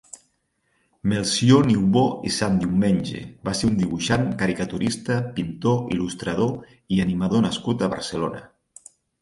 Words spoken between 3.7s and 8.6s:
un dibuixant, caricaturista, pintor, Il·lustrador i animador nascut a Barcelona.